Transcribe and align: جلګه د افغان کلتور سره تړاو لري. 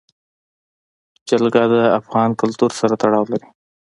جلګه 1.29 1.63
د 1.73 1.75
افغان 1.99 2.29
کلتور 2.41 2.71
سره 2.79 2.93
تړاو 3.01 3.25
لري. 3.31 3.47